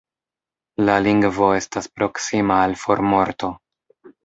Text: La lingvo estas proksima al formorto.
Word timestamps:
La 0.89 0.95
lingvo 1.07 1.51
estas 1.59 1.91
proksima 1.99 2.59
al 2.65 2.77
formorto. 2.87 3.53